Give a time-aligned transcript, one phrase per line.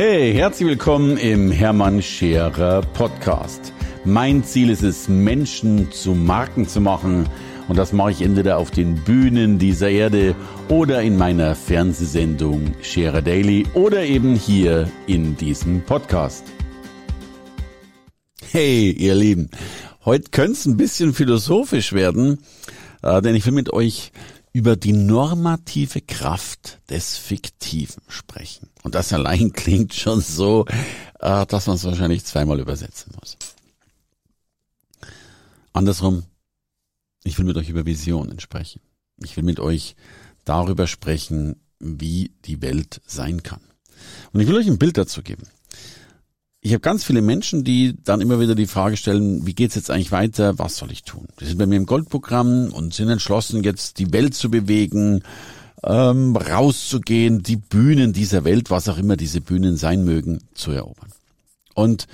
[0.00, 3.72] Hey, herzlich willkommen im Hermann Scherer Podcast.
[4.04, 7.28] Mein Ziel ist es, Menschen zu Marken zu machen.
[7.66, 10.36] Und das mache ich entweder auf den Bühnen dieser Erde
[10.68, 16.44] oder in meiner Fernsehsendung Scherer Daily oder eben hier in diesem Podcast.
[18.52, 19.50] Hey, ihr Lieben,
[20.04, 22.38] heute könnte es ein bisschen philosophisch werden,
[23.02, 24.12] äh, denn ich will mit euch
[24.58, 28.68] über die normative Kraft des Fiktiven sprechen.
[28.82, 30.66] Und das allein klingt schon so,
[31.20, 33.36] äh, dass man es wahrscheinlich zweimal übersetzen muss.
[35.72, 36.24] Andersrum,
[37.22, 38.80] ich will mit euch über Visionen sprechen.
[39.22, 39.94] Ich will mit euch
[40.44, 43.60] darüber sprechen, wie die Welt sein kann.
[44.32, 45.46] Und ich will euch ein Bild dazu geben
[46.60, 49.90] ich habe ganz viele Menschen, die dann immer wieder die Frage stellen, wie geht's jetzt
[49.90, 51.28] eigentlich weiter, was soll ich tun?
[51.40, 55.22] Die sind bei mir im Goldprogramm und sind entschlossen, jetzt die Welt zu bewegen,
[55.84, 61.12] ähm, rauszugehen, die Bühnen dieser Welt, was auch immer diese Bühnen sein mögen, zu erobern.
[61.74, 62.08] Und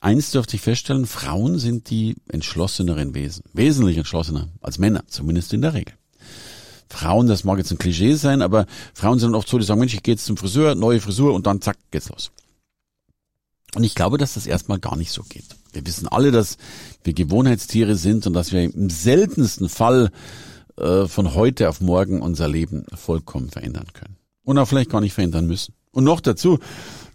[0.00, 5.62] eins dürfte ich feststellen, Frauen sind die entschlosseneren Wesen, wesentlich entschlossener als Männer, zumindest in
[5.62, 5.94] der Regel.
[6.90, 9.94] Frauen, das mag jetzt ein Klischee sein, aber Frauen sind oft so, die sagen, Mensch,
[9.94, 12.30] ich gehe jetzt zum Friseur, neue Frisur und dann zack, geht's los.
[13.74, 15.44] Und ich glaube, dass das erstmal gar nicht so geht.
[15.72, 16.56] Wir wissen alle, dass
[17.04, 20.10] wir Gewohnheitstiere sind und dass wir im seltensten Fall
[20.76, 24.16] äh, von heute auf morgen unser Leben vollkommen verändern können.
[24.42, 25.74] Und auch vielleicht gar nicht verändern müssen.
[25.92, 26.58] Und noch dazu,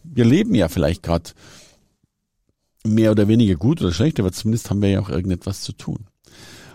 [0.04, 1.32] wir leben ja vielleicht gerade
[2.86, 6.06] mehr oder weniger gut oder schlecht, aber zumindest haben wir ja auch irgendetwas zu tun.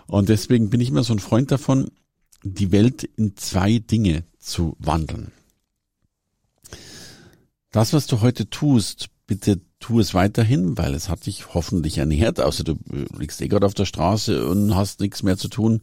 [0.07, 1.89] Und deswegen bin ich immer so ein Freund davon,
[2.43, 5.31] die Welt in zwei Dinge zu wandeln.
[7.71, 12.39] Das, was du heute tust, bitte tu es weiterhin, weil es hat dich hoffentlich ernährt,
[12.39, 12.77] außer du
[13.17, 15.81] liegst eh gerade auf der Straße und hast nichts mehr zu tun.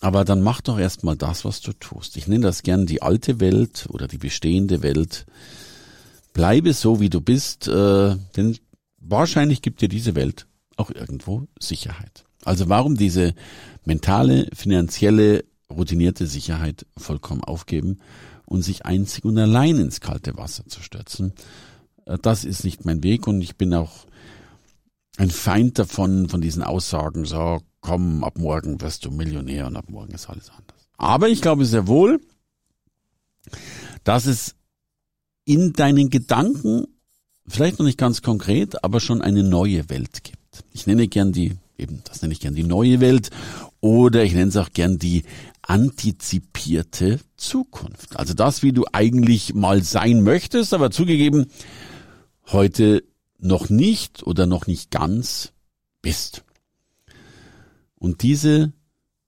[0.00, 2.16] Aber dann mach doch erstmal das, was du tust.
[2.16, 5.26] Ich nenne das gern die alte Welt oder die bestehende Welt.
[6.32, 8.56] Bleibe so, wie du bist, äh, denn
[8.98, 12.24] wahrscheinlich gibt dir diese Welt auch irgendwo Sicherheit.
[12.44, 13.34] Also warum diese
[13.84, 17.98] mentale, finanzielle, routinierte Sicherheit vollkommen aufgeben
[18.46, 21.34] und sich einzig und allein ins kalte Wasser zu stürzen
[22.18, 24.06] das ist nicht mein Weg und ich bin auch
[25.16, 29.86] ein Feind davon, von diesen Aussagen, so, komm, ab morgen wirst du Millionär und ab
[29.88, 30.88] morgen ist alles anders.
[30.96, 32.20] Aber ich glaube sehr wohl,
[34.04, 34.54] dass es
[35.44, 36.86] in deinen Gedanken,
[37.46, 40.64] vielleicht noch nicht ganz konkret, aber schon eine neue Welt gibt.
[40.72, 43.30] Ich nenne gern die, eben, das nenne ich gern die neue Welt
[43.80, 45.24] oder ich nenne es auch gern die
[45.62, 48.16] antizipierte Zukunft.
[48.16, 51.46] Also das, wie du eigentlich mal sein möchtest, aber zugegeben,
[52.52, 53.04] heute
[53.38, 55.52] noch nicht oder noch nicht ganz
[56.02, 56.44] bist.
[57.94, 58.72] Und diese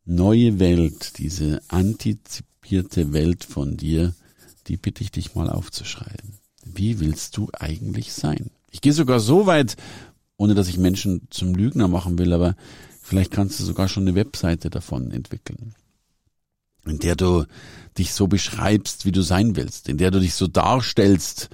[0.05, 4.15] neue Welt, diese antizipierte Welt von dir,
[4.67, 6.39] die bitte ich dich mal aufzuschreiben.
[6.65, 8.51] Wie willst du eigentlich sein?
[8.71, 9.77] Ich gehe sogar so weit,
[10.37, 12.57] ohne dass ich Menschen zum Lügner machen will, aber
[13.03, 15.75] vielleicht kannst du sogar schon eine Webseite davon entwickeln,
[16.87, 17.45] in der du
[17.99, 21.51] dich so beschreibst, wie du sein willst, in der du dich so darstellst,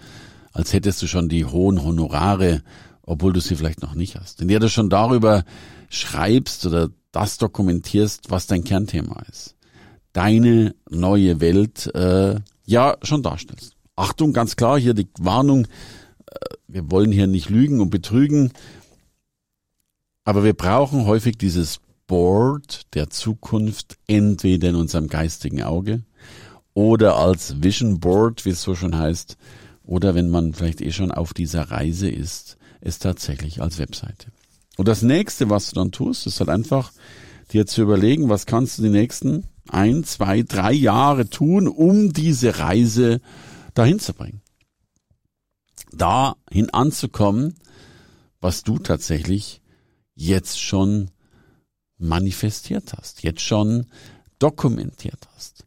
[0.58, 2.62] als hättest du schon die hohen Honorare,
[3.02, 4.42] obwohl du sie vielleicht noch nicht hast.
[4.42, 5.44] In der du schon darüber
[5.88, 9.54] schreibst oder das dokumentierst, was dein Kernthema ist.
[10.12, 13.76] Deine neue Welt äh, ja schon darstellst.
[13.94, 15.66] Achtung, ganz klar, hier die Warnung,
[16.26, 16.34] äh,
[16.66, 18.50] wir wollen hier nicht lügen und betrügen,
[20.25, 26.02] aber wir brauchen häufig dieses Board der Zukunft entweder in unserem geistigen Auge
[26.75, 29.36] oder als Vision Board, wie es so schon heißt,
[29.88, 34.31] oder wenn man vielleicht eh schon auf dieser Reise ist, es tatsächlich als Webseite.
[34.76, 36.93] Und das nächste, was du dann tust, ist halt einfach
[37.53, 42.59] dir zu überlegen, was kannst du die nächsten ein, zwei, drei Jahre tun, um diese
[42.59, 43.22] Reise
[43.72, 44.43] dahin zu bringen.
[45.93, 47.55] Dahin anzukommen,
[48.43, 49.62] was du tatsächlich
[50.15, 51.10] jetzt schon
[51.97, 53.87] manifestiert hast, jetzt schon
[54.38, 55.65] dokumentiert hast.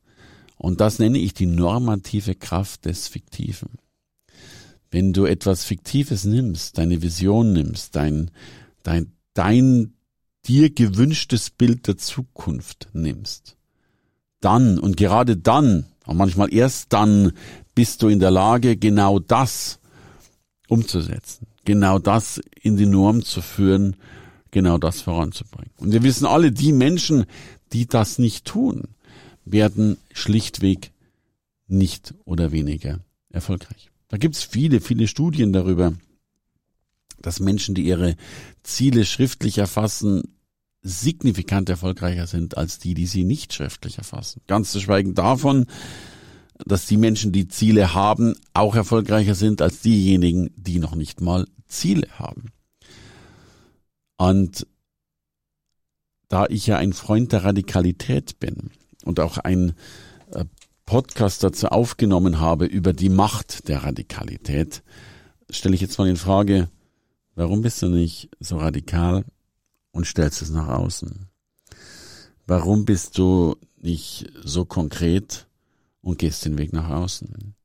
[0.58, 3.80] Und das nenne ich die normative Kraft des Fiktiven
[4.92, 8.30] wenn du etwas Fiktives nimmst, deine Vision nimmst, dein,
[8.84, 9.94] dein, dein
[10.46, 13.56] dir gewünschtes Bild der Zukunft nimmst,
[14.42, 17.32] dann und gerade dann, und manchmal erst dann,
[17.74, 19.80] bist du in der Lage, genau das
[20.68, 23.96] umzusetzen, genau das in die Norm zu führen,
[24.52, 25.72] genau das voranzubringen.
[25.78, 27.26] Und wir wissen alle, die Menschen,
[27.72, 28.90] die das nicht tun,
[29.46, 30.92] werden schlichtweg
[31.68, 33.00] nicht oder weniger
[33.30, 33.91] erfolgreich.
[34.12, 35.94] Da gibt's viele, viele Studien darüber,
[37.22, 38.18] dass Menschen, die ihre
[38.62, 40.36] Ziele schriftlich erfassen,
[40.82, 44.42] signifikant erfolgreicher sind als die, die sie nicht schriftlich erfassen.
[44.48, 45.66] Ganz zu schweigen davon,
[46.66, 51.48] dass die Menschen, die Ziele haben, auch erfolgreicher sind als diejenigen, die noch nicht mal
[51.68, 52.52] Ziele haben.
[54.18, 54.68] Und
[56.28, 58.72] da ich ja ein Freund der Radikalität bin
[59.06, 59.74] und auch ein
[60.92, 64.84] Podcast dazu aufgenommen habe über die Macht der Radikalität,
[65.50, 66.70] stelle ich jetzt mal in Frage,
[67.34, 69.24] warum bist du nicht so radikal
[69.94, 71.30] und stellst es nach außen?
[72.46, 75.48] Warum bist du nicht so konkret
[76.02, 77.56] und gehst den Weg nach außen?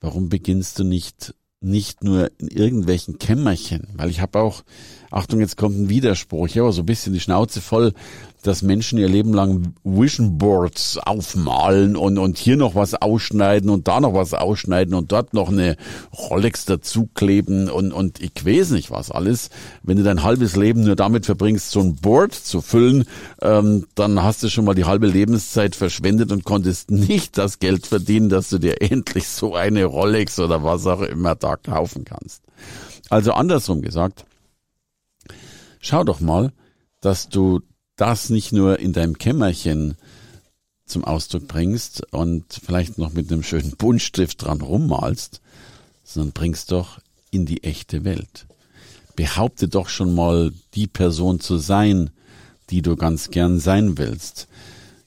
[0.00, 4.62] Warum beginnst du nicht nicht nur in irgendwelchen Kämmerchen, weil ich habe auch,
[5.10, 7.94] Achtung, jetzt kommt ein Widerspruch, ich habe so ein bisschen die Schnauze voll,
[8.42, 13.88] dass Menschen ihr Leben lang Vision Boards aufmalen und, und hier noch was ausschneiden und
[13.88, 15.76] da noch was ausschneiden und dort noch eine
[16.16, 19.50] Rolex dazukleben und, und ich weiß nicht was alles.
[19.82, 23.04] Wenn du dein halbes Leben nur damit verbringst, so ein Board zu füllen,
[23.42, 27.86] ähm, dann hast du schon mal die halbe Lebenszeit verschwendet und konntest nicht das Geld
[27.86, 32.42] verdienen, dass du dir endlich so eine Rolex oder was auch immer da kaufen kannst.
[33.10, 34.24] Also andersrum gesagt,
[35.80, 36.52] schau doch mal,
[37.00, 37.60] dass du
[37.98, 39.96] das nicht nur in deinem Kämmerchen
[40.86, 45.42] zum Ausdruck bringst und vielleicht noch mit einem schönen Buntstift dran rummalst,
[46.04, 47.00] sondern bringst doch
[47.30, 48.46] in die echte Welt.
[49.16, 52.10] Behaupte doch schon mal die Person zu sein,
[52.70, 54.48] die du ganz gern sein willst.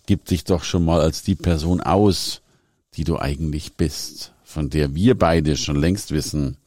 [0.05, 2.41] Gib dich doch schon mal als die Person aus,
[2.95, 6.57] die du eigentlich bist, von der wir beide schon längst wissen,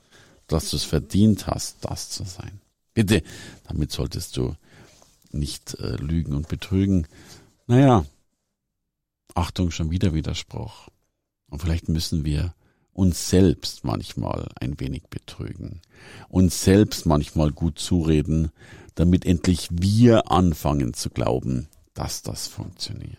[0.49, 2.61] dass du es verdient hast, das zu sein.
[2.95, 3.23] Bitte,
[3.69, 4.57] damit solltest du
[5.35, 7.07] nicht äh, lügen und betrügen.
[7.67, 8.05] Naja,
[9.35, 10.89] Achtung, schon wieder Widerspruch.
[11.51, 12.55] Und vielleicht müssen wir
[12.93, 15.83] uns selbst manchmal ein wenig betrügen,
[16.29, 18.51] uns selbst manchmal gut zureden,
[18.95, 23.19] damit endlich wir anfangen zu glauben, dass das funktioniert.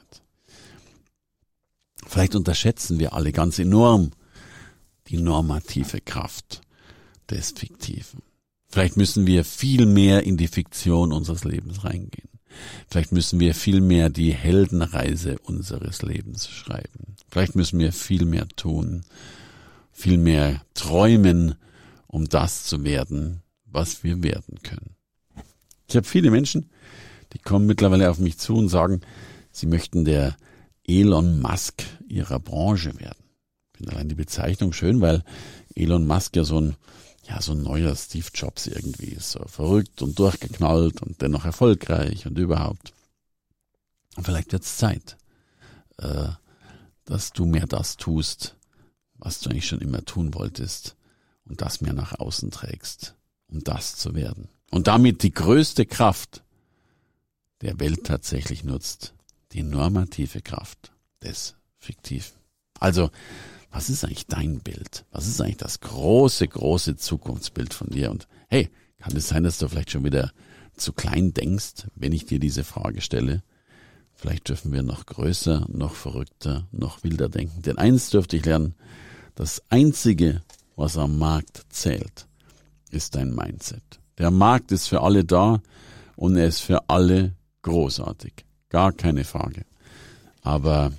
[2.07, 4.11] Vielleicht unterschätzen wir alle ganz enorm
[5.07, 6.61] die normative Kraft
[7.29, 8.21] des Fiktiven.
[8.75, 12.27] Vielleicht müssen wir viel mehr in die Fiktion unseres Lebens reingehen.
[12.89, 17.15] Vielleicht müssen wir viel mehr die Heldenreise unseres Lebens schreiben.
[17.29, 19.05] Vielleicht müssen wir viel mehr tun,
[19.93, 21.55] viel mehr träumen,
[22.07, 24.97] um das zu werden, was wir werden können.
[25.87, 26.69] Ich habe viele Menschen,
[27.31, 28.99] die kommen mittlerweile auf mich zu und sagen,
[29.53, 30.35] sie möchten der
[30.85, 33.23] Elon Musk ihrer Branche werden.
[33.71, 35.23] Ich finde allein die Bezeichnung schön, weil
[35.75, 36.75] Elon Musk ja so ein
[37.27, 42.37] ja, so ein neuer Steve Jobs irgendwie so verrückt und durchgeknallt und dennoch erfolgreich und
[42.37, 42.93] überhaupt.
[44.15, 45.17] Und vielleicht wird's Zeit,
[45.97, 46.29] äh,
[47.05, 48.55] dass du mehr das tust,
[49.17, 50.95] was du eigentlich schon immer tun wolltest
[51.45, 53.15] und das mehr nach außen trägst,
[53.47, 54.49] um das zu werden.
[54.71, 56.43] Und damit die größte Kraft
[57.61, 59.13] der Welt tatsächlich nutzt,
[59.51, 60.91] die normative Kraft
[61.23, 62.33] des Fiktiven.
[62.79, 63.09] Also,
[63.75, 65.03] was ist eigentlich dein Bild?
[65.11, 68.09] Was ist eigentlich das große, große Zukunftsbild von dir?
[68.09, 68.69] Und hey,
[68.99, 70.31] kann es sein, dass du vielleicht schon wieder
[70.77, 73.43] zu klein denkst, wenn ich dir diese Frage stelle?
[74.13, 77.63] Vielleicht dürfen wir noch größer, noch verrückter, noch wilder denken.
[77.63, 78.75] Denn eins dürfte ich lernen,
[79.35, 80.41] das Einzige,
[80.77, 82.27] was am Markt zählt,
[82.91, 83.83] ist dein Mindset.
[84.17, 85.61] Der Markt ist für alle da
[86.15, 87.33] und er ist für alle
[87.63, 88.45] großartig.
[88.69, 89.65] Gar keine Frage.
[90.43, 90.93] Aber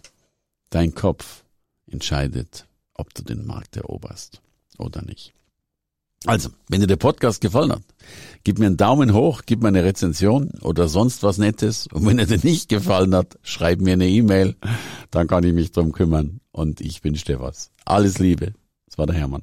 [0.68, 1.42] dein Kopf
[1.90, 2.65] entscheidet,
[2.96, 4.40] ob du den Markt eroberst
[4.78, 5.32] oder nicht.
[6.24, 7.82] Also, wenn dir der Podcast gefallen hat,
[8.42, 11.86] gib mir einen Daumen hoch, gib mir eine Rezension oder sonst was Nettes.
[11.92, 14.56] Und wenn er dir nicht gefallen hat, schreib mir eine E-Mail,
[15.10, 16.40] dann kann ich mich drum kümmern.
[16.50, 17.70] Und ich wünsche dir was.
[17.84, 18.54] Alles Liebe.
[18.86, 19.42] Das war der Hermann.